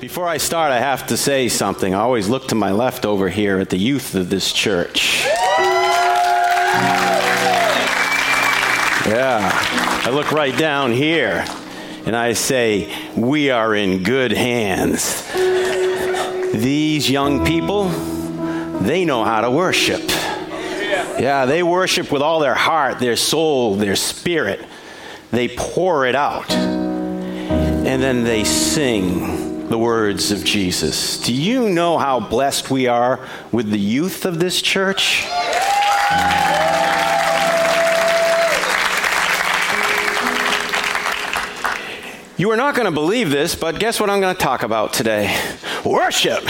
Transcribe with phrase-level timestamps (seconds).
[0.00, 1.92] Before I start, I have to say something.
[1.92, 5.26] I always look to my left over here at the youth of this church.
[9.06, 9.50] Yeah.
[10.02, 11.44] I look right down here
[12.06, 15.22] and I say, We are in good hands.
[16.54, 17.90] These young people,
[18.80, 20.00] they know how to worship.
[21.20, 24.66] Yeah, they worship with all their heart, their soul, their spirit.
[25.30, 26.50] They pour it out.
[26.50, 29.39] And then they sing
[29.70, 31.20] the words of Jesus.
[31.20, 35.22] Do you know how blessed we are with the youth of this church?
[42.36, 44.92] You are not going to believe this, but guess what I'm going to talk about
[44.92, 45.38] today?
[45.84, 46.42] Worship.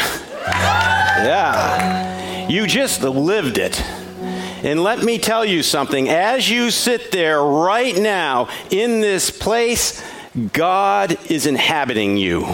[0.47, 2.48] Yeah.
[2.48, 3.83] You just lived it.
[4.64, 10.02] And let me tell you something as you sit there right now in this place,
[10.55, 12.47] God is inhabiting you.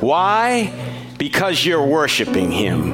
[0.00, 0.72] Why?
[1.18, 2.92] Because you're worshiping Him.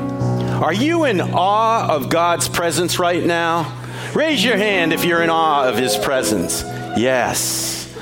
[0.62, 3.80] Are you in awe of God's presence right now?
[4.14, 6.62] Raise your hand if you're in awe of His presence.
[6.96, 7.94] Yes.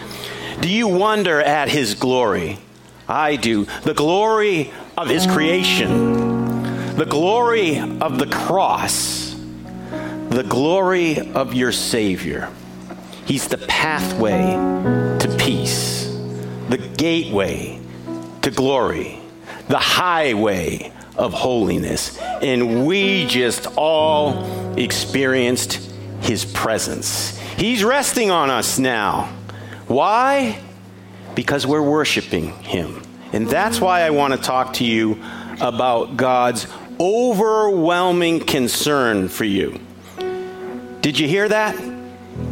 [0.61, 2.59] Do you wonder at His glory?
[3.07, 3.67] I do.
[3.83, 9.35] The glory of His creation, the glory of the cross,
[10.31, 12.49] the glory of your Savior.
[13.27, 14.53] He's the pathway
[15.19, 16.07] to peace,
[16.69, 17.84] the gateway
[18.45, 19.19] to glory,
[19.69, 22.19] the highway of holiness.
[22.19, 27.39] And we just all experienced His presence.
[27.57, 29.35] He's resting on us now.
[29.87, 30.61] Why?
[31.35, 33.03] Because we're worshiping Him.
[33.33, 35.23] And that's why I want to talk to you
[35.61, 36.67] about God's
[37.01, 39.81] overwhelming concern for you.
[41.01, 41.77] Did you hear that?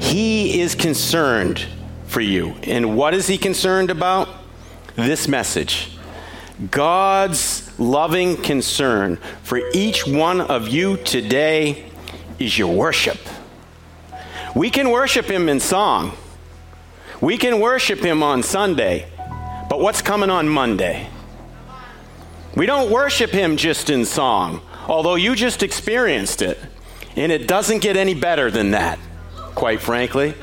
[0.00, 1.64] He is concerned
[2.06, 2.54] for you.
[2.62, 4.28] And what is He concerned about?
[4.94, 5.90] This message.
[6.70, 11.86] God's loving concern for each one of you today
[12.38, 13.18] is your worship.
[14.54, 16.12] We can worship Him in song.
[17.22, 19.10] We can worship Him on Sunday,
[19.70, 21.08] but what's coming on Monday?
[22.54, 26.58] We don't worship Him just in song, although you just experienced it.
[27.16, 28.98] And it doesn't get any better than that,
[29.54, 30.34] quite frankly.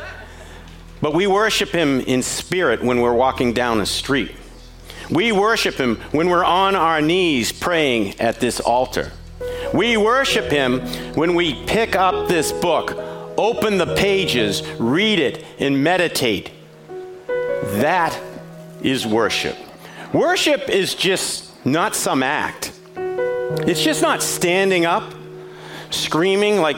[1.01, 4.31] But we worship Him in spirit when we're walking down a street.
[5.09, 9.11] We worship Him when we're on our knees praying at this altar.
[9.73, 10.81] We worship Him
[11.15, 12.95] when we pick up this book,
[13.37, 16.51] open the pages, read it, and meditate
[17.73, 18.19] that
[18.81, 19.57] is worship.
[20.13, 22.71] Worship is just not some act.
[22.95, 25.13] It's just not standing up,
[25.89, 26.77] screaming like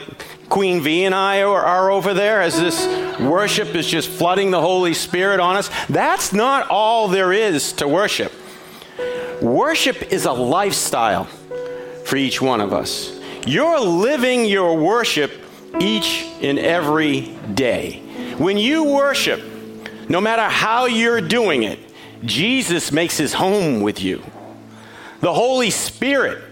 [0.52, 2.86] Queen V and I are, are, over there as this
[3.18, 5.70] worship is just flooding the Holy Spirit on us.
[5.86, 8.30] That's not all there is to worship.
[9.40, 11.24] Worship is a lifestyle
[12.04, 13.18] for each one of us.
[13.46, 15.32] You're living your worship
[15.80, 18.00] each and every day.
[18.36, 19.42] When you worship,
[20.10, 21.78] no matter how you're doing it,
[22.26, 24.22] Jesus makes his home with you.
[25.20, 26.44] The Holy Spirit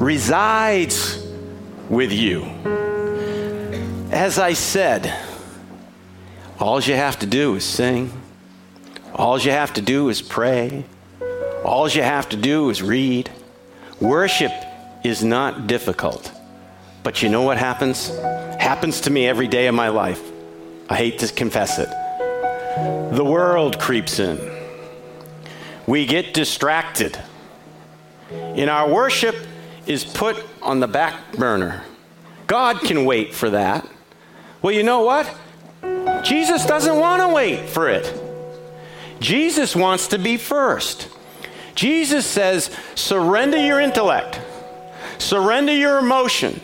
[0.00, 1.24] resides
[1.88, 2.87] with you.
[4.10, 5.14] As I said,
[6.58, 8.10] all you have to do is sing.
[9.14, 10.84] All you have to do is pray.
[11.64, 13.30] All you have to do is read.
[14.00, 14.52] Worship
[15.04, 16.32] is not difficult.
[17.02, 18.08] But you know what happens?
[18.58, 20.22] Happens to me every day of my life.
[20.88, 21.88] I hate to confess it
[23.10, 24.38] the world creeps in.
[25.86, 27.18] We get distracted.
[28.30, 29.34] And our worship
[29.86, 31.84] is put on the back burner.
[32.46, 33.88] God can wait for that.
[34.60, 35.32] Well, you know what?
[36.24, 38.12] Jesus doesn't want to wait for it.
[39.20, 41.08] Jesus wants to be first.
[41.74, 44.40] Jesus says, surrender your intellect,
[45.18, 46.60] surrender your emotion,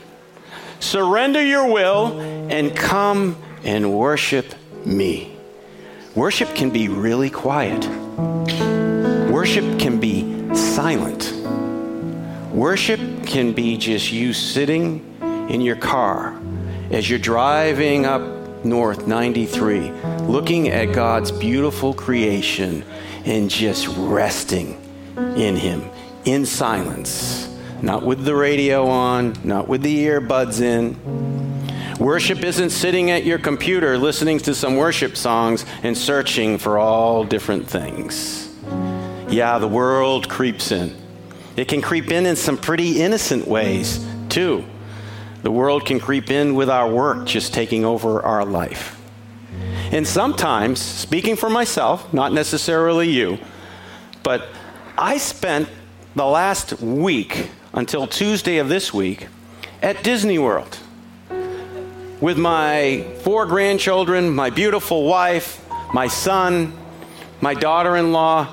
[0.80, 5.36] surrender your will, and come and worship me.
[6.16, 7.86] Worship can be really quiet.
[9.30, 11.32] Worship can be silent.
[12.52, 15.16] Worship can be just you sitting
[15.48, 16.40] in your car
[16.94, 18.22] as you're driving up
[18.64, 19.90] North 93,
[20.22, 22.84] looking at God's beautiful creation
[23.24, 24.80] and just resting
[25.36, 25.90] in Him
[26.24, 27.50] in silence.
[27.82, 30.94] Not with the radio on, not with the earbuds in
[31.98, 37.24] Worship isn't sitting at your computer listening to some worship songs and searching for all
[37.24, 38.52] different things.
[39.28, 40.94] Yeah, the world creeps in.
[41.56, 44.64] It can creep in in some pretty innocent ways, too.
[45.44, 48.98] The world can creep in with our work just taking over our life.
[49.92, 53.36] And sometimes, speaking for myself, not necessarily you,
[54.22, 54.48] but
[54.96, 55.68] I spent
[56.16, 59.28] the last week until Tuesday of this week
[59.82, 60.78] at Disney World
[62.22, 65.62] with my four grandchildren, my beautiful wife,
[65.92, 66.72] my son,
[67.42, 68.48] my daughter in law.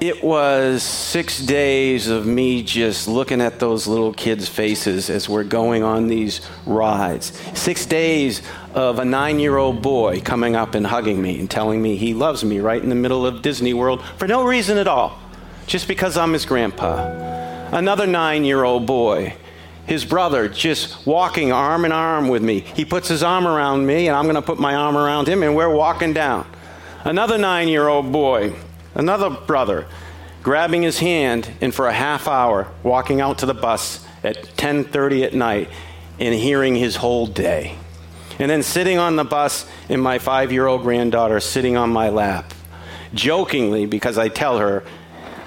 [0.00, 5.44] It was six days of me just looking at those little kids' faces as we're
[5.44, 7.32] going on these rides.
[7.54, 8.42] Six days
[8.74, 12.12] of a nine year old boy coming up and hugging me and telling me he
[12.12, 15.18] loves me right in the middle of Disney World for no reason at all,
[15.66, 17.32] just because I'm his grandpa
[17.74, 19.34] another nine year old boy,
[19.86, 22.60] his brother, just walking arm in arm with me.
[22.60, 25.42] He puts his arm around me, and I'm going to put my arm around him,
[25.42, 26.46] and we're walking down.
[27.04, 28.54] Another nine year old boy,
[28.94, 29.86] another brother,
[30.42, 35.24] grabbing his hand, and for a half hour, walking out to the bus at 10:30
[35.24, 35.68] at night
[36.18, 37.76] and hearing his whole day.
[38.38, 42.08] And then sitting on the bus, and my five year old granddaughter sitting on my
[42.08, 42.52] lap,
[43.12, 44.82] jokingly, because I tell her,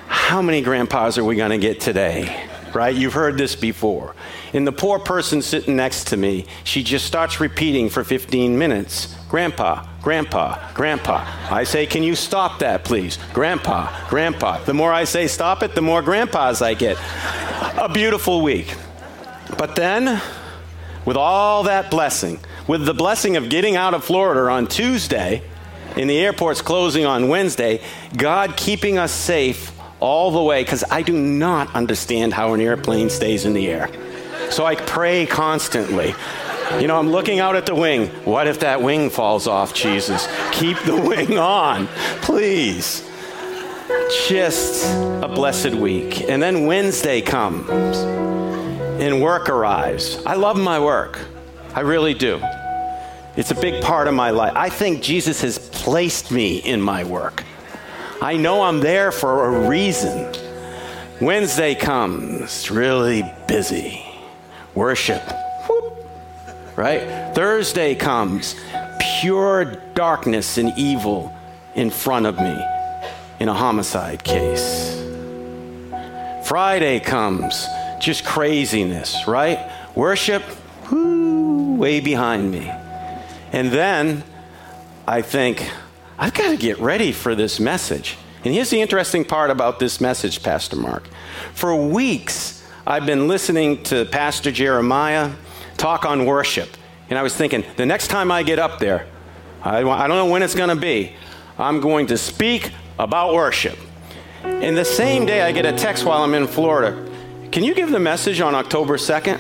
[0.08, 2.48] how many grandpas are we going to get today?
[2.74, 2.96] Right?
[2.96, 4.16] You've heard this before.
[4.54, 9.17] And the poor person sitting next to me, she just starts repeating for 15 minutes
[9.30, 11.26] Grandpa, Grandpa, Grandpa.
[11.52, 13.18] I say, Can you stop that, please?
[13.34, 14.64] Grandpa, Grandpa.
[14.64, 16.98] The more I say stop it, the more grandpas I get.
[17.78, 18.74] A beautiful week.
[19.58, 20.22] But then,
[21.06, 25.42] with all that blessing, with the blessing of getting out of Florida on Tuesday,
[25.98, 27.82] in the airport's closing on Wednesday,
[28.16, 33.10] God keeping us safe all the way because I do not understand how an airplane
[33.10, 33.90] stays in the air.
[34.52, 36.14] So I pray constantly.
[36.76, 38.08] You know, I'm looking out at the wing.
[38.24, 40.28] What if that wing falls off, Jesus?
[40.52, 41.88] Keep the wing on,
[42.22, 43.04] please.
[44.28, 44.86] Just
[45.24, 46.30] a blessed week.
[46.30, 47.98] And then Wednesday comes
[49.02, 50.22] and work arrives.
[50.26, 51.20] I love my work.
[51.74, 52.42] I really do.
[53.38, 54.54] It's a big part of my life.
[54.56, 57.44] I think Jesus has placed me in my work.
[58.22, 60.34] I know I'm there for a reason.
[61.22, 64.04] Wednesday comes, really busy.
[64.76, 65.24] Worship.
[66.78, 67.34] Right?
[67.34, 68.56] Thursday comes,
[69.20, 69.66] pure
[69.96, 71.36] darkness and evil
[71.76, 72.56] in front of me
[73.40, 74.94] in a homicide case.
[76.46, 77.66] Friday comes,
[78.00, 79.70] just craziness, right?
[79.96, 80.44] Worship,
[80.92, 82.72] whoo, way behind me.
[83.52, 84.24] And then
[85.08, 85.70] I think,
[86.20, 88.18] I've got to get ready for this message.
[88.46, 91.08] And here's the interesting part about this message, Pastor Mark.
[91.54, 95.32] For weeks, I've been listening to Pastor Jeremiah
[95.78, 96.70] talk on worship.
[97.10, 99.08] And I was thinking, the next time I get up there,
[99.64, 101.14] I, I don't know when it's going to be,
[101.58, 103.78] I'm going to speak about worship.
[104.44, 107.06] And the same day, I get a text while I'm in Florida
[107.52, 109.40] Can you give the message on October 2nd?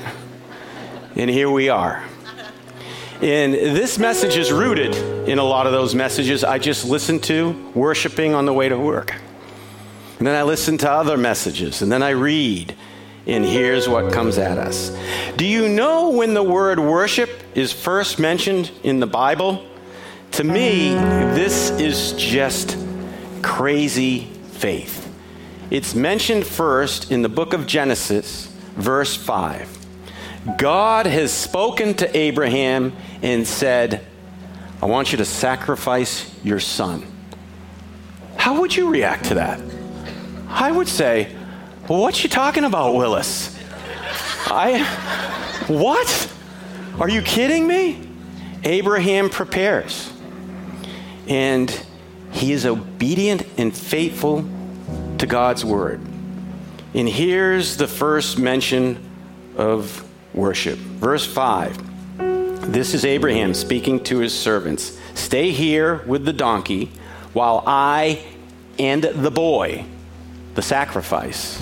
[1.15, 2.03] And here we are.
[3.21, 4.95] And this message is rooted
[5.27, 8.77] in a lot of those messages I just listened to worshiping on the way to
[8.77, 9.15] work.
[10.19, 12.75] And then I listen to other messages, and then I read,
[13.27, 14.95] and here's what comes at us.
[15.35, 19.65] Do you know when the word worship is first mentioned in the Bible?
[20.31, 20.89] To me,
[21.35, 22.77] this is just
[23.41, 25.13] crazy faith.
[25.69, 29.77] It's mentioned first in the book of Genesis, verse 5.
[30.57, 34.05] God has spoken to Abraham and said,
[34.81, 37.05] I want you to sacrifice your son.
[38.37, 39.59] How would you react to that?
[40.47, 41.35] I would say,
[41.87, 43.57] well, what you talking about, Willis?
[44.47, 44.83] I
[45.67, 46.33] what?
[46.99, 48.07] Are you kidding me?
[48.63, 50.11] Abraham prepares.
[51.27, 51.69] And
[52.31, 54.47] he is obedient and faithful
[55.17, 56.01] to God's word.
[56.93, 58.97] And here's the first mention
[59.57, 60.77] of worship.
[60.77, 66.91] Verse 5 This is Abraham speaking to his servants Stay here with the donkey
[67.33, 68.23] while I
[68.79, 69.85] and the boy,
[70.57, 71.61] the sacrifice,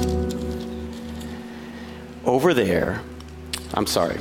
[2.24, 3.02] over there.
[3.74, 4.18] I'm sorry.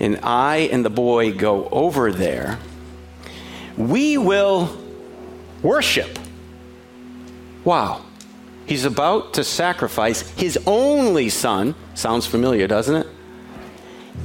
[0.00, 2.58] And I and the boy go over there.
[3.76, 4.76] We will
[5.62, 6.18] worship.
[7.62, 8.04] Wow.
[8.66, 11.76] He's about to sacrifice his only son.
[11.94, 13.06] Sounds familiar, doesn't it?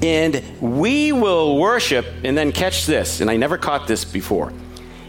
[0.01, 4.51] And we will worship, and then catch this, and I never caught this before.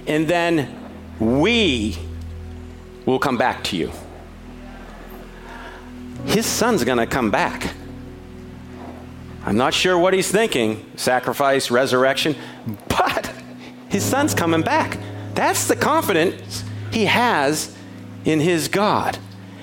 [0.07, 0.78] And then
[1.19, 1.97] we
[3.07, 3.90] will come back to you.
[6.26, 7.73] His son's going to come back.
[9.45, 12.35] I'm not sure what he's thinking sacrifice, resurrection,
[12.88, 13.33] but
[13.88, 14.99] his son's coming back.
[15.35, 17.75] That's the confidence he has
[18.25, 19.18] in his God.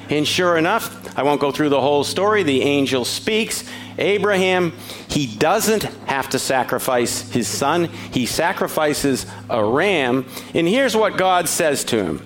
[0.10, 2.43] And sure enough, I won't go through the whole story.
[2.43, 3.63] The angel speaks.
[3.98, 4.74] Abraham,
[5.08, 10.25] he doesn't have to sacrifice his son, he sacrifices a ram.
[10.53, 12.25] And here's what God says to him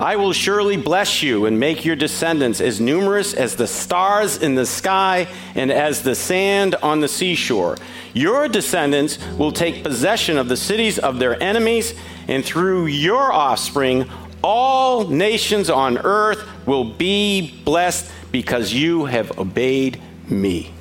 [0.00, 4.54] I will surely bless you and make your descendants as numerous as the stars in
[4.54, 7.76] the sky and as the sand on the seashore.
[8.14, 11.92] Your descendants will take possession of the cities of their enemies,
[12.28, 14.08] and through your offspring,
[14.42, 20.72] all nations on earth will be blessed because you have obeyed me.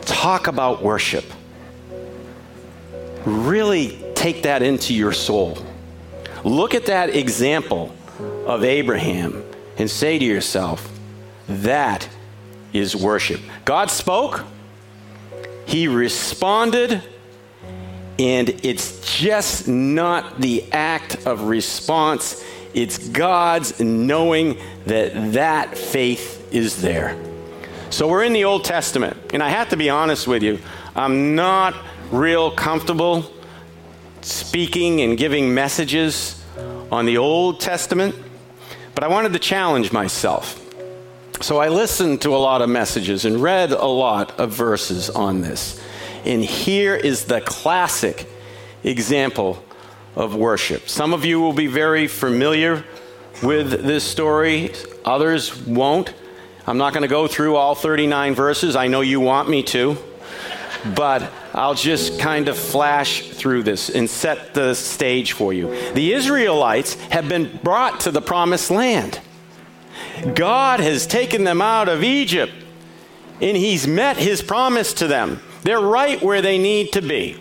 [0.00, 1.24] Talk about worship.
[3.24, 5.56] Really take that into your soul.
[6.42, 7.94] Look at that example
[8.50, 9.44] of Abraham
[9.78, 10.98] and say to yourself,
[11.48, 12.08] that
[12.72, 13.40] is worship.
[13.64, 14.44] God spoke,
[15.66, 17.00] He responded,
[18.18, 26.82] and it's just not the act of response, it's God's knowing that that faith is
[26.82, 27.16] there.
[27.90, 30.58] So we're in the Old Testament, and I have to be honest with you,
[30.96, 31.74] I'm not
[32.10, 33.32] real comfortable
[34.22, 36.44] speaking and giving messages
[36.90, 38.16] on the Old Testament,
[39.00, 40.60] but I wanted to challenge myself.
[41.40, 45.40] So I listened to a lot of messages and read a lot of verses on
[45.40, 45.80] this.
[46.26, 48.28] And here is the classic
[48.84, 49.64] example
[50.16, 50.86] of worship.
[50.90, 52.84] Some of you will be very familiar
[53.42, 56.12] with this story, others won't.
[56.66, 58.76] I'm not going to go through all 39 verses.
[58.76, 59.96] I know you want me to.
[60.94, 65.68] But I'll just kind of flash through this and set the stage for you.
[65.92, 69.20] The Israelites have been brought to the promised land.
[70.34, 72.52] God has taken them out of Egypt
[73.40, 75.40] and He's met His promise to them.
[75.62, 77.36] They're right where they need to be.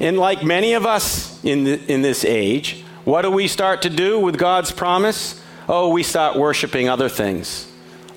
[0.00, 3.90] And like many of us in, the, in this age, what do we start to
[3.90, 5.42] do with God's promise?
[5.68, 7.70] Oh, we start worshiping other things,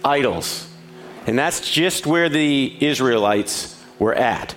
[0.04, 0.68] idols.
[1.26, 4.56] And that's just where the Israelites were at.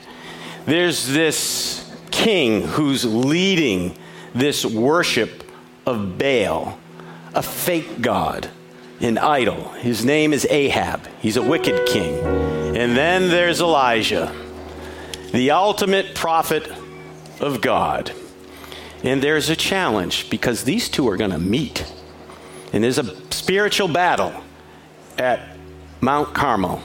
[0.65, 3.97] There's this king who's leading
[4.35, 5.45] this worship
[5.85, 6.79] of Baal,
[7.35, 8.49] a fake god,
[9.01, 9.71] an idol.
[9.71, 11.09] His name is Ahab.
[11.21, 12.15] He's a wicked king.
[12.77, 14.33] And then there's Elijah,
[15.33, 16.73] the ultimate prophet
[17.41, 18.13] of God.
[19.03, 21.85] And there's a challenge because these two are going to meet.
[22.73, 24.33] And there's a spiritual battle
[25.19, 25.57] at
[26.01, 26.83] Mount Carmel.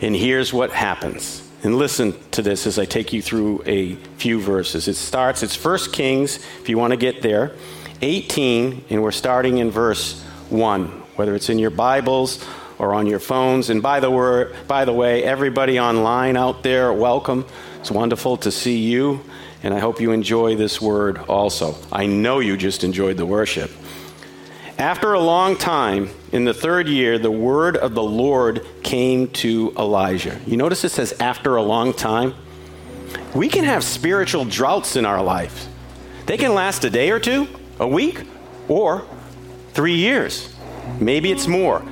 [0.00, 1.47] And here's what happens.
[1.64, 4.86] And listen to this as I take you through a few verses.
[4.86, 7.52] It starts, it's 1 Kings, if you want to get there,
[8.00, 10.86] 18, and we're starting in verse 1,
[11.16, 12.44] whether it's in your Bibles
[12.78, 13.70] or on your phones.
[13.70, 17.44] And by the, word, by the way, everybody online out there, welcome.
[17.80, 19.24] It's wonderful to see you,
[19.64, 21.74] and I hope you enjoy this word also.
[21.90, 23.72] I know you just enjoyed the worship.
[24.78, 29.70] After a long time, in the third year, the word of the Lord came to
[29.76, 30.40] Elijah.
[30.46, 32.34] You notice it says, after a long time?
[33.34, 35.68] We can have spiritual droughts in our life.
[36.24, 38.22] They can last a day or two, a week,
[38.66, 39.06] or
[39.74, 40.54] three years.
[40.98, 41.82] Maybe it's more.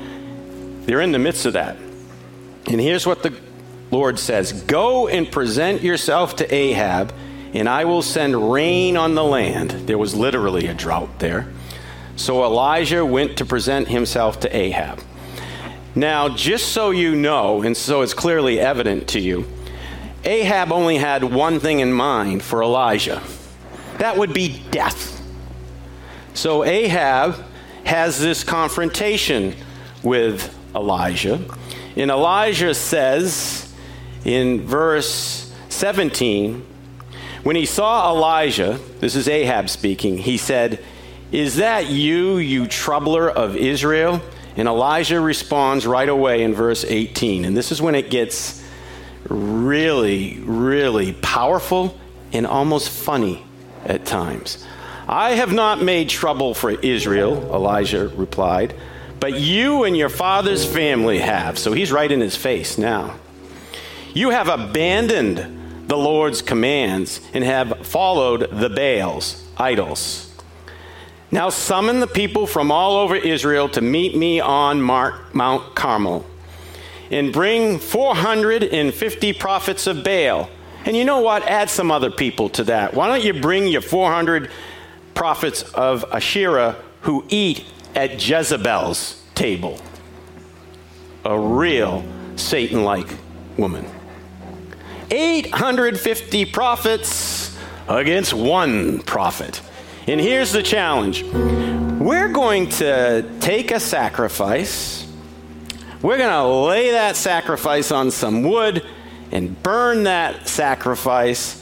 [0.86, 1.76] They're in the midst of that.
[2.66, 3.38] And here's what the
[3.90, 7.12] Lord says Go and present yourself to Ahab,
[7.52, 9.70] and I will send rain on the land.
[9.86, 11.52] There was literally a drought there.
[12.16, 15.02] So Elijah went to present himself to Ahab.
[15.96, 19.46] Now, just so you know, and so it's clearly evident to you,
[20.24, 23.22] Ahab only had one thing in mind for Elijah
[23.98, 25.22] that would be death.
[26.34, 27.36] So Ahab
[27.84, 29.54] has this confrontation
[30.02, 31.40] with Elijah.
[31.96, 33.72] And Elijah says
[34.24, 36.66] in verse 17,
[37.42, 40.82] when he saw Elijah, this is Ahab speaking, he said,
[41.32, 44.20] is that you, you troubler of Israel?
[44.56, 47.44] And Elijah responds right away in verse 18.
[47.44, 48.62] And this is when it gets
[49.28, 51.98] really, really powerful
[52.32, 53.44] and almost funny
[53.84, 54.64] at times.
[55.08, 58.74] I have not made trouble for Israel, Elijah replied,
[59.20, 61.58] but you and your father's family have.
[61.58, 63.18] So he's right in his face now.
[64.14, 70.25] You have abandoned the Lord's commands and have followed the Baals, idols.
[71.36, 76.24] Now summon the people from all over Israel to meet me on Mount Carmel
[77.10, 80.48] and bring 450 prophets of Baal.
[80.86, 81.42] And you know what?
[81.42, 82.94] Add some other people to that.
[82.94, 84.50] Why don't you bring your 400
[85.12, 89.78] prophets of Asherah who eat at Jezebel's table?
[91.26, 92.02] A real
[92.36, 93.08] Satan like
[93.58, 93.84] woman.
[95.10, 97.54] 850 prophets
[97.88, 99.60] against one prophet.
[100.06, 105.06] And here's the challenge we're going to take a sacrifice,
[106.02, 108.84] we're going to lay that sacrifice on some wood
[109.32, 111.60] and burn that sacrifice.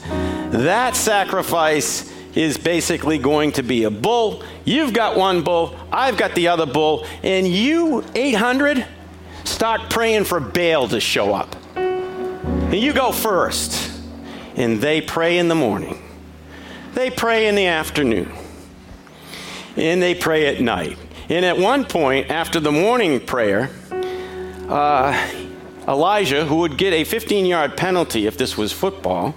[0.51, 4.43] That sacrifice is basically going to be a bull.
[4.63, 8.85] You've got one bull, I've got the other bull, and you, 800,
[9.45, 11.55] start praying for Baal to show up.
[11.75, 13.93] And you go first.
[14.55, 16.01] And they pray in the morning,
[16.95, 18.31] they pray in the afternoon,
[19.75, 20.97] and they pray at night.
[21.29, 23.69] And at one point, after the morning prayer,
[24.69, 25.31] uh,
[25.87, 29.35] Elijah, who would get a 15 yard penalty if this was football,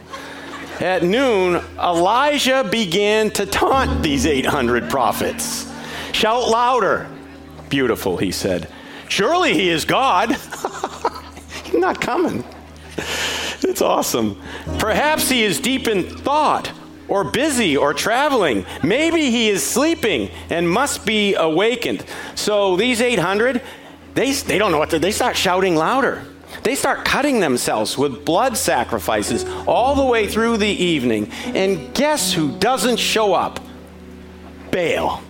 [0.81, 5.71] at noon, Elijah began to taunt these 800 prophets.
[6.13, 7.09] Shout louder.
[7.69, 8.69] Beautiful, he said.
[9.09, 10.31] Surely he is God.
[11.65, 12.45] He's not coming.
[12.97, 14.41] It's awesome.
[14.79, 16.73] Perhaps he is deep in thought
[17.09, 18.65] or busy or traveling.
[18.83, 22.05] Maybe he is sleeping and must be awakened.
[22.35, 23.63] So these 800,
[24.15, 26.25] they, they don't know what to, they start shouting louder.
[26.63, 31.31] They start cutting themselves with blood sacrifices all the way through the evening.
[31.47, 33.61] And guess who doesn't show up?
[34.71, 35.23] Baal.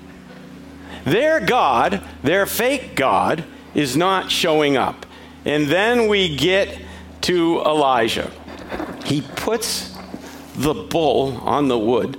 [1.04, 3.44] Their God, their fake God,
[3.74, 5.06] is not showing up.
[5.44, 6.78] And then we get
[7.22, 8.30] to Elijah.
[9.04, 9.97] He puts
[10.58, 12.18] the bull on the wood,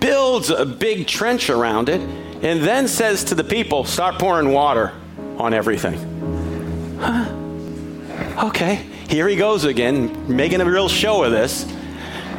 [0.00, 2.00] builds a big trench around it,
[2.42, 4.92] and then says to the people, Start pouring water
[5.38, 6.98] on everything.
[6.98, 8.46] Huh?
[8.46, 11.64] Okay, here he goes again, making a real show of this.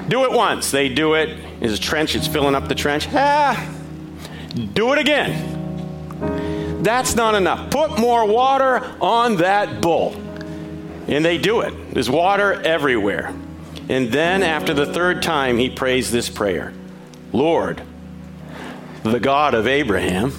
[0.08, 0.72] Do it once.
[0.72, 1.38] They do it.
[1.62, 3.08] Is a trench, it's filling up the trench.
[3.12, 3.74] Ah,
[4.74, 6.84] do it again.
[6.84, 7.70] That's not enough.
[7.72, 10.14] Put more water on that bull.
[11.08, 11.74] And they do it.
[11.94, 13.34] There's water everywhere.
[13.90, 16.74] And then after the third time, he prays this prayer
[17.34, 17.82] Lord,
[19.04, 20.34] the God of Abraham,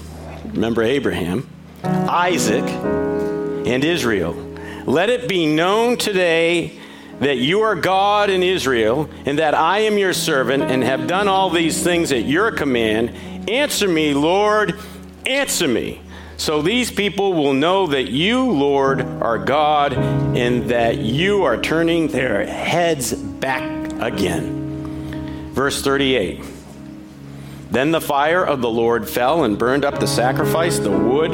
[0.45, 1.49] remember Abraham,
[1.83, 4.49] Isaac, and Israel
[4.89, 6.81] let it be known today
[7.21, 11.29] that you are God in Israel, and that I am your servant, and have done
[11.29, 13.11] all these things at your command.
[13.51, 14.81] Answer me, Lord,
[15.27, 16.01] answer me.
[16.39, 22.09] So these people will know that you, Lord, are God, and that you are turning
[22.09, 25.53] their heads back again.
[25.53, 26.45] Verse 38.
[27.71, 31.33] Then the fire of the Lord fell and burned up the sacrifice, the wood,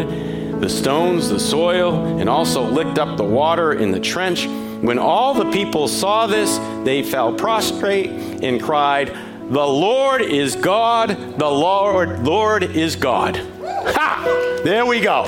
[0.61, 4.47] the stones, the soil, and also licked up the water in the trench.
[4.47, 8.11] When all the people saw this, they fell prostrate
[8.43, 9.09] and cried,
[9.51, 13.37] The Lord is God, the Lord, Lord is God.
[13.37, 14.61] Ha!
[14.65, 15.27] There we go.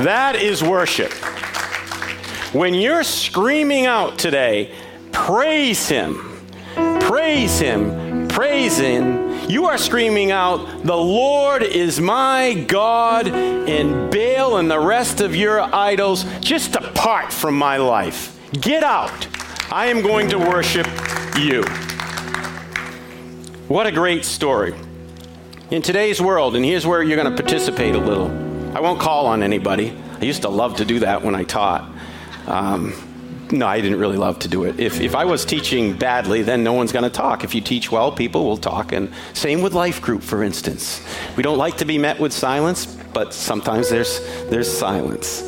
[0.00, 1.12] That is worship.
[2.54, 4.74] When you're screaming out today,
[5.26, 6.14] praise Him,
[7.00, 14.58] praise Him, praise Him you are screaming out, The Lord is my God, and Baal
[14.58, 18.38] and the rest of your idols just depart from my life.
[18.52, 19.26] Get out.
[19.72, 20.86] I am going to worship
[21.36, 21.64] you.
[23.66, 24.72] What a great story.
[25.72, 28.30] In today's world, and here's where you're going to participate a little.
[28.76, 29.96] I won't call on anybody.
[30.20, 31.92] I used to love to do that when I taught.
[32.46, 32.94] Um,
[33.52, 34.78] no, I didn't really love to do it.
[34.78, 37.44] If, if I was teaching badly, then no one's going to talk.
[37.44, 38.92] If you teach well, people will talk.
[38.92, 41.04] And same with life group, for instance.
[41.36, 45.42] We don't like to be met with silence, but sometimes there's, there's silence.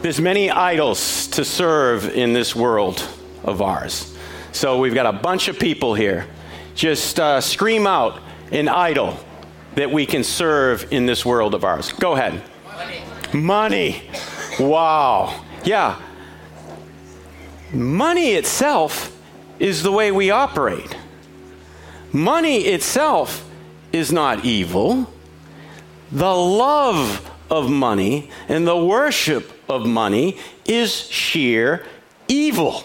[0.00, 3.06] There's many idols to serve in this world
[3.44, 4.16] of ours.
[4.52, 6.26] So we've got a bunch of people here.
[6.74, 9.18] Just uh, scream out an idol
[9.74, 11.92] that we can serve in this world of ours.
[11.92, 12.42] Go ahead.
[12.64, 13.02] Money.
[13.32, 14.02] Money.
[14.60, 15.44] Wow.
[15.64, 16.00] Yeah.
[17.72, 19.16] Money itself
[19.58, 20.96] is the way we operate.
[22.12, 23.48] Money itself
[23.92, 25.10] is not evil.
[26.10, 31.84] The love of money and the worship of money is sheer
[32.28, 32.84] evil.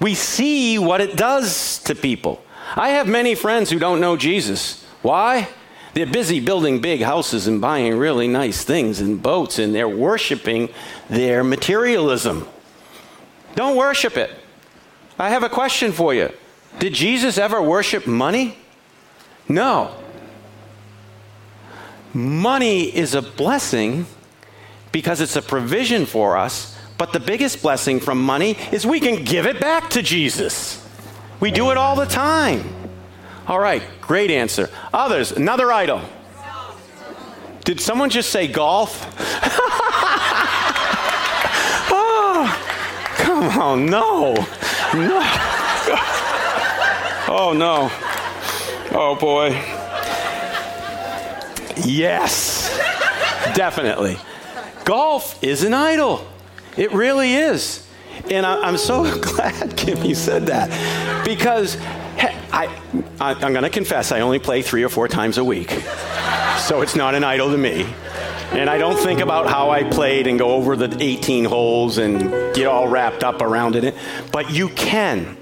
[0.00, 2.42] We see what it does to people.
[2.76, 4.84] I have many friends who don't know Jesus.
[5.00, 5.48] Why?
[5.94, 10.68] They're busy building big houses and buying really nice things and boats, and they're worshiping
[11.08, 12.46] their materialism.
[13.58, 14.30] Don't worship it.
[15.18, 16.30] I have a question for you.
[16.78, 18.56] Did Jesus ever worship money?
[19.48, 19.96] No.
[22.14, 24.06] Money is a blessing
[24.92, 29.24] because it's a provision for us, but the biggest blessing from money is we can
[29.24, 30.80] give it back to Jesus.
[31.40, 32.62] We do it all the time.
[33.48, 34.70] All right, great answer.
[34.94, 36.02] Others, another idol.
[37.64, 39.04] Did someone just say golf?
[43.60, 44.34] Oh, no.
[44.94, 45.20] No.
[47.30, 47.90] Oh, no.
[48.92, 49.50] Oh, boy.
[51.84, 52.68] Yes.
[53.54, 54.18] Definitely.
[54.84, 56.26] Golf is an idol.
[56.76, 57.86] It really is.
[58.30, 61.24] And I, am so glad, Kim, you said that.
[61.24, 61.76] Because
[62.52, 62.68] I,
[63.20, 65.70] I, am going to confess, I only play three or four times a week.
[66.58, 67.86] So it's not an idol to me.
[68.50, 72.30] And I don't think about how I played and go over the 18 holes and
[72.54, 73.94] get all wrapped up around it.
[74.32, 75.36] But you can.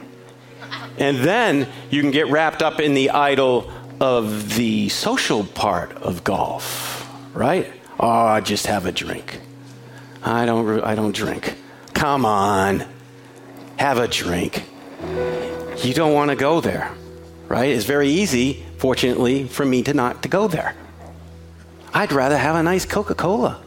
[0.99, 6.25] And then you can get wrapped up in the idol of the social part of
[6.25, 7.73] golf, right?
[7.99, 9.41] Oh, I just have a drink.
[10.23, 11.55] I don't, I don't drink.
[11.95, 12.85] Come on,
[13.77, 14.65] have a drink.
[15.79, 16.93] You don't want to go there,
[17.49, 17.71] right?
[17.71, 20.75] It's very easy, fortunately, for me to not to go there.
[21.97, 23.59] I'd rather have a nice Coca Cola.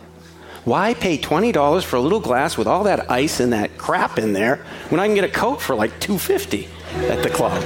[0.64, 4.34] Why pay $20 for a little glass with all that ice and that crap in
[4.34, 4.58] there
[4.90, 6.68] when I can get a Coke for like 250
[7.08, 7.60] at the club?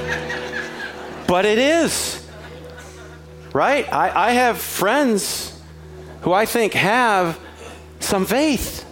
[1.28, 2.26] But it is.
[3.52, 3.86] Right?
[3.92, 5.60] I, I have friends
[6.22, 7.38] who I think have
[8.00, 8.86] some faith.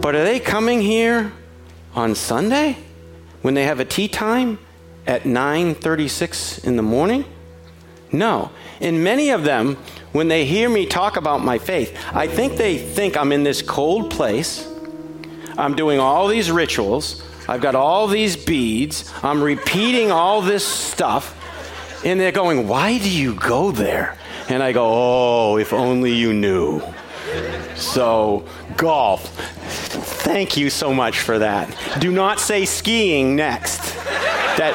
[0.00, 1.32] But are they coming here
[1.96, 2.78] on Sunday
[3.42, 4.60] when they have a tee time
[5.04, 7.24] at 9:36 in the morning?
[8.12, 8.52] No.
[8.80, 9.78] And many of them
[10.12, 13.62] when they hear me talk about my faith, I think they think I'm in this
[13.62, 14.68] cold place.
[15.58, 17.22] I'm doing all these rituals.
[17.48, 19.12] I've got all these beads.
[19.22, 21.34] I'm repeating all this stuff.
[22.04, 24.16] And they're going, Why do you go there?
[24.48, 26.82] And I go, Oh, if only you knew.
[27.74, 28.44] So,
[28.76, 29.28] golf.
[30.26, 31.74] Thank you so much for that.
[32.00, 33.94] Do not say skiing next.
[34.56, 34.74] That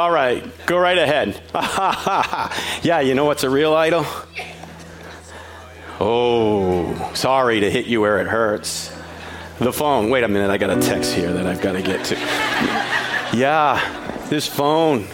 [0.00, 1.42] all right, go right ahead.
[2.82, 4.06] yeah, you know what's a real idol?
[6.00, 8.90] Oh, sorry to hit you where it hurts.
[9.58, 10.08] The phone.
[10.08, 12.14] Wait a minute, I got a text here that I've got to get to.
[13.36, 15.06] Yeah, this phone.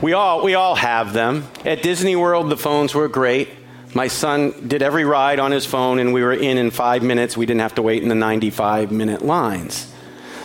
[0.00, 1.48] We all we all have them.
[1.64, 3.48] At Disney World, the phones were great.
[3.96, 7.36] My son did every ride on his phone, and we were in in five minutes.
[7.36, 9.92] We didn't have to wait in the 95 minute lines.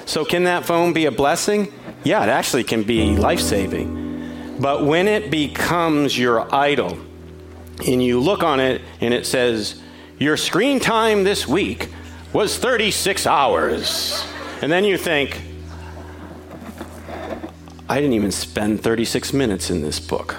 [0.07, 1.71] So, can that phone be a blessing?
[2.03, 4.57] Yeah, it actually can be life saving.
[4.59, 6.97] But when it becomes your idol,
[7.85, 9.81] and you look on it and it says,
[10.17, 11.89] Your screen time this week
[12.33, 14.25] was 36 hours.
[14.61, 15.41] And then you think,
[17.87, 20.35] I didn't even spend 36 minutes in this book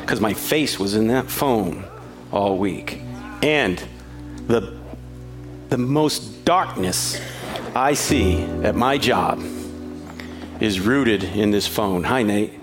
[0.00, 1.84] because my face was in that phone
[2.30, 3.00] all week.
[3.42, 3.82] And
[4.46, 4.78] the,
[5.68, 7.20] the most darkness
[7.74, 9.40] I see at my job
[10.64, 12.04] is rooted in this phone.
[12.04, 12.58] Hi, Nate.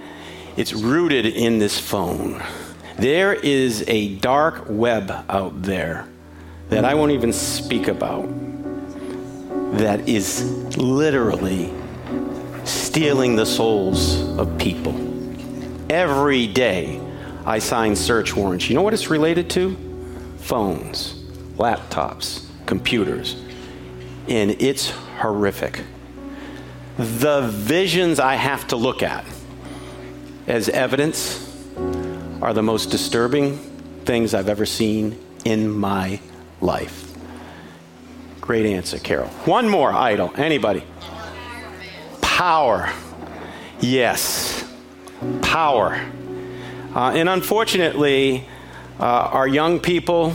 [0.58, 2.42] It's rooted in this phone.
[2.98, 6.08] There is a dark web out there
[6.70, 8.28] that I won't even speak about
[9.78, 11.72] that is literally
[12.64, 14.96] stealing the souls of people.
[15.90, 17.00] Every day
[17.46, 18.68] I sign search warrants.
[18.68, 19.78] You know what it's related to?
[20.40, 21.14] Phones,
[21.56, 23.36] laptops, computers.
[24.28, 25.84] And it's horrific
[27.02, 29.26] the visions I have to look at
[30.48, 31.48] as evidence
[32.42, 33.58] are the most disturbing
[34.06, 36.20] things I've ever seen in my
[36.60, 37.08] life.
[38.40, 39.30] Great answer, Carol.
[39.46, 40.32] One more idol.
[40.36, 40.84] Anybody?
[42.22, 42.92] Power.
[43.80, 44.64] Yes.
[45.42, 46.00] Power.
[46.94, 48.46] Uh, and unfortunately,
[49.00, 50.34] uh, our young people,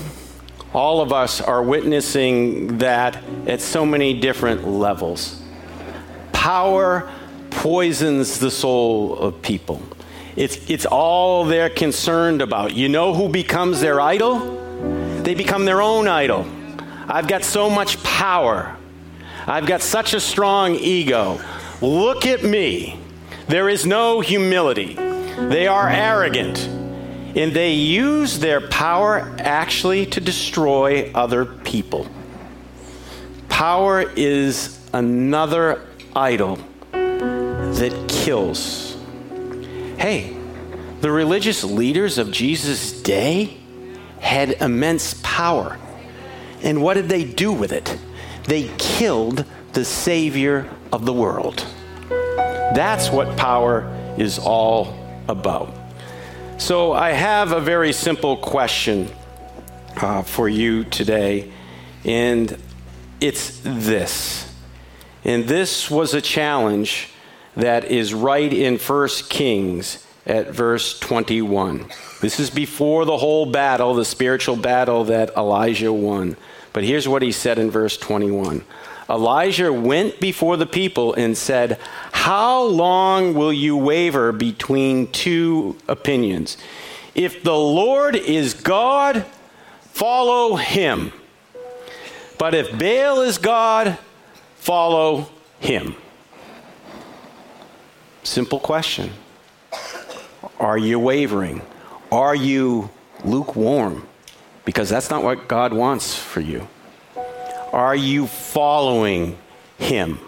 [0.72, 5.42] all of us are witnessing that at so many different levels
[6.46, 7.10] power
[7.50, 9.82] poisons the soul of people.
[10.36, 12.72] It's, it's all they're concerned about.
[12.72, 14.38] You know who becomes their idol?
[15.24, 16.46] They become their own idol.
[17.08, 18.76] I've got so much power.
[19.44, 21.40] I've got such a strong ego.
[21.82, 22.96] Look at me.
[23.48, 24.94] There is no humility.
[24.94, 26.60] They are arrogant.
[27.34, 32.06] And they use their power actually to destroy other people.
[33.48, 35.85] Power is another
[36.16, 36.58] idol
[36.92, 38.96] that kills.
[39.98, 40.34] Hey,
[41.02, 43.58] the religious leaders of Jesus' day
[44.18, 45.78] had immense power.
[46.62, 47.98] And what did they do with it?
[48.44, 51.66] They killed the Savior of the world.
[52.08, 54.98] That's what power is all
[55.28, 55.74] about.
[56.56, 59.10] So, I have a very simple question
[59.96, 61.52] uh, for you today,
[62.04, 62.56] and
[63.20, 64.46] it's this
[65.26, 67.10] and this was a challenge
[67.56, 71.90] that is right in 1 Kings at verse 21.
[72.20, 76.36] This is before the whole battle, the spiritual battle that Elijah won.
[76.72, 78.64] But here's what he said in verse 21
[79.10, 81.80] Elijah went before the people and said,
[82.12, 86.56] How long will you waver between two opinions?
[87.16, 89.26] If the Lord is God,
[89.92, 91.12] follow him.
[92.38, 93.98] But if Baal is God,
[94.66, 95.28] follow
[95.60, 95.94] him.
[98.24, 99.12] Simple question.
[100.58, 101.62] Are you wavering?
[102.10, 102.90] Are you
[103.24, 104.08] lukewarm?
[104.64, 106.66] Because that's not what God wants for you.
[107.72, 109.38] Are you following
[109.78, 110.18] Him?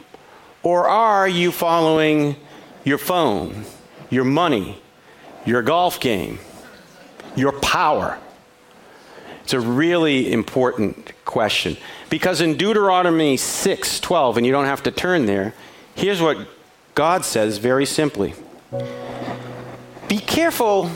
[0.63, 2.37] Or are you following
[2.85, 3.65] your phone,
[4.09, 4.81] your money,
[5.45, 6.39] your golf game,
[7.35, 8.21] your power?
[9.49, 11.79] It's a really important question.
[12.11, 15.55] Because in Deuteronomy 6 12, and you don't have to turn there,
[15.95, 16.37] here's what
[16.95, 18.35] God says very simply
[20.07, 20.91] Be careful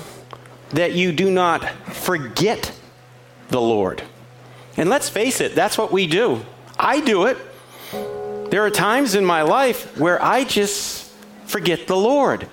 [0.68, 2.78] that you do not forget
[3.48, 4.02] the Lord.
[4.76, 6.44] And let's face it, that's what we do.
[6.78, 7.38] I do it.
[8.50, 11.10] There are times in my life where I just
[11.46, 12.46] forget the Lord.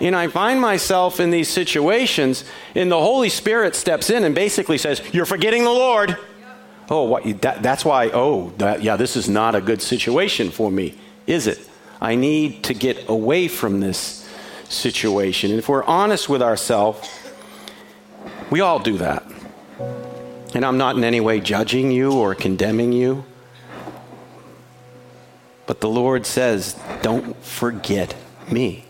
[0.00, 4.78] And I find myself in these situations, and the Holy Spirit steps in and basically
[4.78, 6.16] says, You're forgetting the Lord.
[6.88, 10.70] Oh, what, that, that's why, oh, that, yeah, this is not a good situation for
[10.70, 11.60] me, is it?
[12.00, 14.28] I need to get away from this
[14.68, 15.50] situation.
[15.50, 17.08] And if we're honest with ourselves,
[18.50, 19.24] we all do that.
[20.54, 23.24] And I'm not in any way judging you or condemning you.
[25.66, 28.16] But the Lord says, don't forget
[28.50, 28.84] me.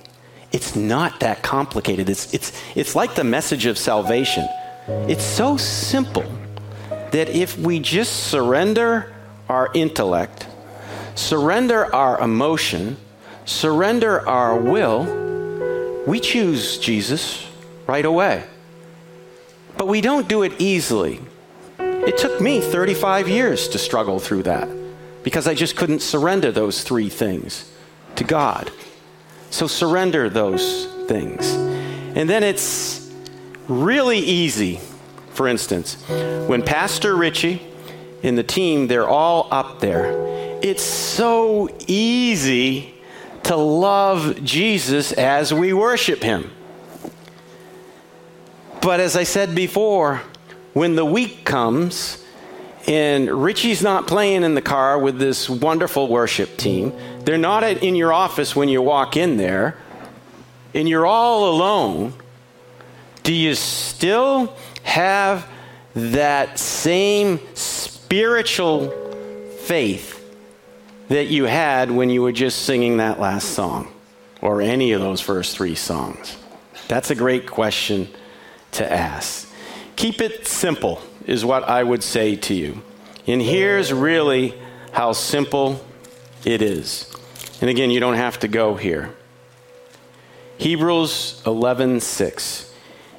[0.52, 2.08] It's not that complicated.
[2.08, 4.48] It's, it's, it's like the message of salvation.
[4.88, 6.24] It's so simple
[7.12, 9.12] that if we just surrender
[9.48, 10.46] our intellect,
[11.14, 12.96] surrender our emotion,
[13.44, 17.46] surrender our will, we choose Jesus
[17.86, 18.44] right away.
[19.76, 21.20] But we don't do it easily.
[21.78, 24.68] It took me 35 years to struggle through that
[25.22, 27.70] because I just couldn't surrender those three things
[28.16, 28.70] to God.
[29.50, 31.52] So surrender those things.
[32.16, 33.10] And then it's
[33.68, 34.80] really easy.
[35.32, 35.94] For instance,
[36.48, 37.62] when Pastor Richie
[38.22, 40.12] and the team, they're all up there,
[40.62, 42.94] it's so easy
[43.44, 46.50] to love Jesus as we worship him.
[48.82, 50.22] But as I said before,
[50.72, 52.24] when the week comes
[52.86, 56.92] and Richie's not playing in the car with this wonderful worship team,
[57.24, 59.76] they're not in your office when you walk in there,
[60.74, 62.14] and you're all alone,
[63.22, 65.46] do you still have
[65.94, 68.90] that same spiritual
[69.62, 70.16] faith
[71.08, 73.92] that you had when you were just singing that last song
[74.40, 76.36] or any of those first three songs?
[76.88, 78.08] That's a great question
[78.72, 79.48] to ask.
[79.96, 82.82] Keep it simple, is what I would say to you.
[83.26, 84.54] And here's really
[84.92, 85.84] how simple
[86.44, 87.06] it is.
[87.60, 89.14] And again, you don't have to go here.
[90.58, 92.72] Hebrews 11:6.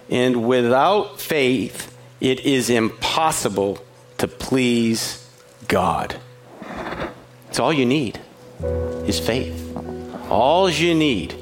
[0.09, 3.79] And without faith, it is impossible
[4.17, 5.25] to please
[5.67, 6.15] God.
[7.49, 8.19] It's all you need
[9.05, 9.75] is faith.
[10.29, 11.35] All you need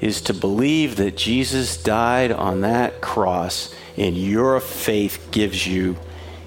[0.00, 5.96] is to believe that Jesus died on that cross and your faith gives you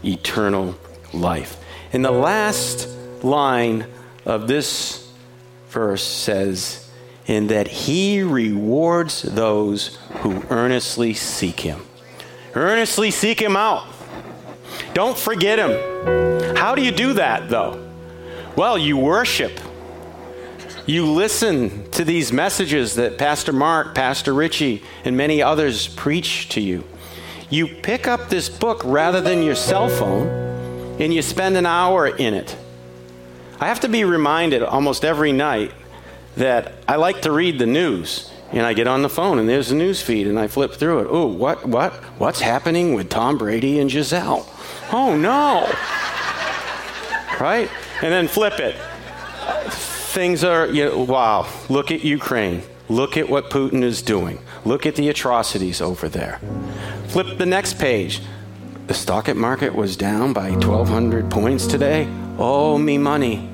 [0.04, 0.76] eternal
[1.14, 1.58] life.
[1.94, 2.90] And the last
[3.24, 3.86] line
[4.26, 5.12] of this
[5.70, 6.90] verse says,
[7.28, 11.82] in that he rewards those who earnestly seek him.
[12.54, 13.88] Earnestly seek him out.
[14.94, 16.56] Don't forget him.
[16.56, 17.82] How do you do that, though?
[18.56, 19.60] Well, you worship.
[20.86, 26.62] You listen to these messages that Pastor Mark, Pastor Richie, and many others preach to
[26.62, 26.84] you.
[27.50, 30.28] You pick up this book rather than your cell phone
[31.00, 32.56] and you spend an hour in it.
[33.60, 35.72] I have to be reminded almost every night
[36.36, 38.32] that I like to read the news.
[38.52, 41.00] And I get on the phone and there's a news feed and I flip through
[41.00, 41.08] it.
[41.10, 44.48] Oh, what, what, what's happening with Tom Brady and Gisele?
[44.92, 45.66] Oh no.
[47.40, 47.70] right?
[48.02, 48.76] And then flip it.
[49.72, 52.62] Things are, you know, wow, look at Ukraine.
[52.88, 54.40] Look at what Putin is doing.
[54.64, 56.40] Look at the atrocities over there.
[57.08, 58.22] Flip the next page.
[58.88, 62.08] The stock market was down by 1,200 points today.
[62.38, 63.50] Oh, me money.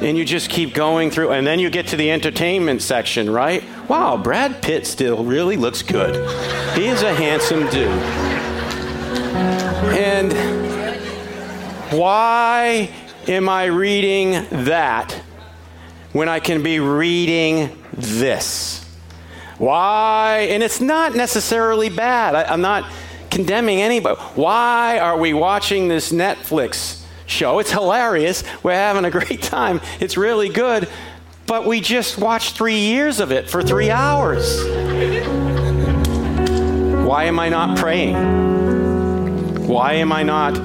[0.00, 3.64] And you just keep going through, and then you get to the entertainment section, right?
[3.88, 6.14] Wow, Brad Pitt still really looks good.
[6.76, 7.88] He is a handsome dude.
[9.98, 10.32] And
[11.90, 12.90] why
[13.26, 15.12] am I reading that
[16.12, 18.84] when I can be reading this?
[19.56, 20.46] Why?
[20.50, 22.36] And it's not necessarily bad.
[22.36, 22.88] I, am not
[23.30, 24.20] condemning anybody.
[24.36, 27.58] Why are we watching this Netflix show?
[27.60, 28.42] It's hilarious.
[28.62, 29.80] We're having a great time.
[30.00, 30.88] It's really good.
[31.46, 34.64] But we just watched three years of it for three hours.
[37.06, 39.66] Why am I not praying?
[39.66, 40.58] Why am I not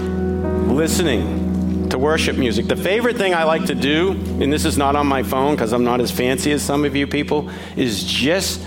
[0.73, 2.67] listening to worship music.
[2.67, 5.73] The favorite thing I like to do, and this is not on my phone because
[5.73, 8.65] I'm not as fancy as some of you people, is just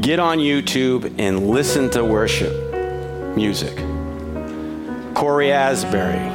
[0.00, 2.54] get on YouTube and listen to worship
[3.36, 3.76] music.
[5.14, 6.30] Cory Asbury,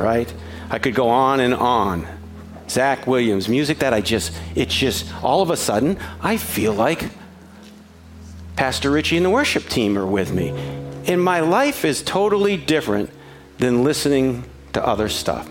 [0.00, 0.32] right?
[0.70, 2.06] I could go on and on.
[2.68, 7.10] Zach Williams, music that I just, it's just, all of a sudden, I feel like
[8.54, 10.50] Pastor Richie and the worship team are with me.
[11.06, 13.10] And my life is totally different
[13.58, 15.48] than listening to other stuff.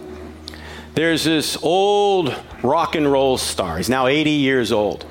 [0.96, 3.78] There's this old rock and roll star.
[3.78, 5.06] He's now 80 years old.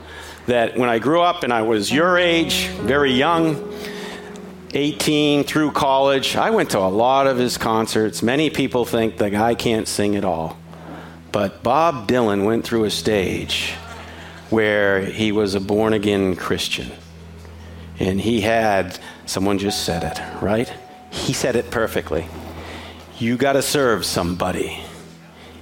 [0.46, 3.70] That when I grew up and I was your age, very young,
[4.74, 8.22] 18 through college, I went to a lot of his concerts.
[8.22, 10.58] Many people think the guy can't sing at all.
[11.32, 13.72] But Bob Dylan went through a stage
[14.50, 16.90] where he was a born again Christian.
[17.98, 20.72] And he had, someone just said it, right?
[21.10, 22.26] He said it perfectly.
[23.18, 24.80] You got to serve somebody.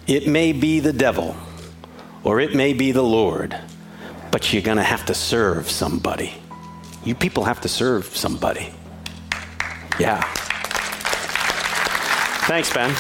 [0.07, 1.37] It may be the devil
[2.23, 3.57] or it may be the Lord,
[4.31, 6.35] but you're going to have to serve somebody.
[7.05, 8.73] You people have to serve somebody.
[9.99, 10.21] Yeah.
[12.47, 12.91] Thanks, Ben.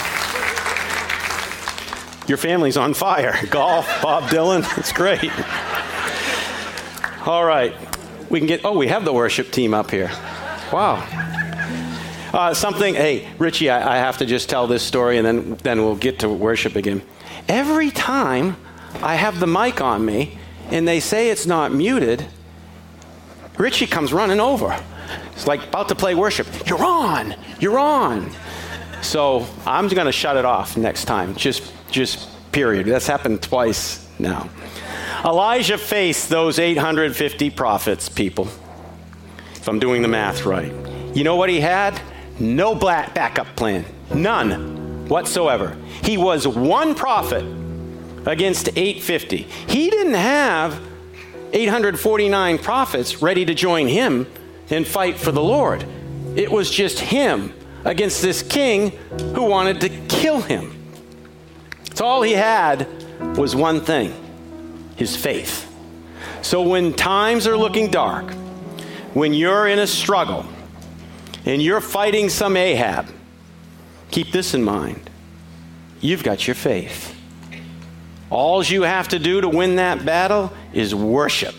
[2.28, 3.38] Your family's on fire.
[3.50, 5.30] Golf, Bob Dylan, it's great.
[7.26, 7.74] All right.
[8.28, 10.10] We can get, oh, we have the worship team up here.
[10.72, 11.06] Wow.
[12.32, 15.82] Uh, something, hey, Richie, I, I, have to just tell this story and then, then
[15.82, 17.02] we'll get to worship again.
[17.48, 18.56] Every time
[19.00, 20.38] I have the mic on me
[20.70, 22.26] and they say it's not muted,
[23.56, 24.78] Richie comes running over.
[25.36, 26.46] It's like about to play worship.
[26.66, 28.30] You're on, you're on.
[29.02, 31.34] So I'm going to shut it off next time.
[31.36, 32.86] Just, just period.
[32.86, 34.48] That's happened twice now.
[35.24, 38.48] Elijah faced those 850 prophets, people,
[39.54, 40.72] if I'm doing the math right.
[41.14, 42.00] You know what he had?
[42.40, 43.84] No black backup plan.
[44.14, 45.76] None whatsoever.
[46.02, 47.44] He was one prophet
[48.26, 49.36] against 850.
[49.68, 50.80] He didn't have
[51.52, 54.26] 849 prophets ready to join him
[54.70, 55.84] and fight for the Lord.
[56.34, 57.52] It was just him
[57.84, 58.90] against this king
[59.34, 60.72] who wanted to kill him.
[61.94, 62.88] So all he had
[63.36, 64.12] was one thing
[64.96, 65.62] his faith.
[66.42, 68.30] So when times are looking dark,
[69.14, 70.46] when you're in a struggle,
[71.46, 73.06] and you're fighting some Ahab,
[74.10, 75.08] keep this in mind.
[76.00, 77.14] You've got your faith.
[78.28, 81.54] All you have to do to win that battle is worship.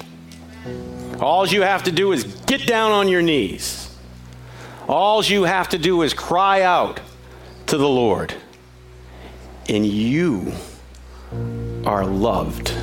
[1.20, 3.96] All you have to do is get down on your knees.
[4.88, 7.00] All you have to do is cry out
[7.68, 8.34] to the Lord.
[9.68, 10.54] And you
[11.86, 12.74] are loved.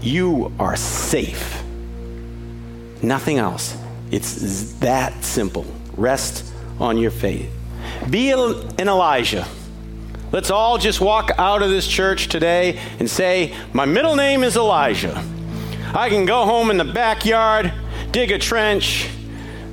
[0.00, 1.62] You are safe.
[3.02, 3.76] Nothing else.
[4.10, 5.64] It's that simple.
[5.96, 7.50] Rest on your faith.
[8.10, 9.46] Be an Elijah.
[10.32, 14.56] Let's all just walk out of this church today and say, My middle name is
[14.56, 15.24] Elijah.
[15.94, 17.72] I can go home in the backyard,
[18.10, 19.08] dig a trench,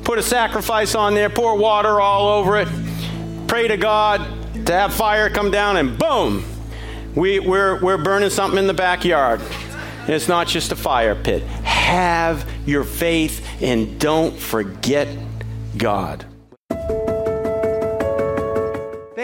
[0.03, 2.67] put a sacrifice on there, pour water all over it,
[3.47, 4.21] pray to God
[4.65, 6.43] to have fire come down, and boom,
[7.15, 9.41] we, we're, we're burning something in the backyard.
[10.01, 11.43] And it's not just a fire pit.
[11.43, 15.07] Have your faith and don't forget
[15.77, 16.25] God.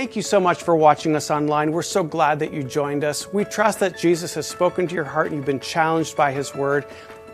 [0.01, 1.71] Thank you so much for watching us online.
[1.71, 3.31] We're so glad that you joined us.
[3.31, 6.55] We trust that Jesus has spoken to your heart and you've been challenged by his
[6.55, 6.87] word.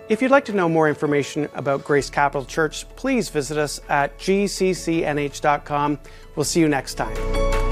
[0.09, 4.19] If you'd like to know more information about Grace Capital Church, please visit us at
[4.19, 5.99] gccnh.com.
[6.35, 7.66] We'll see you next time.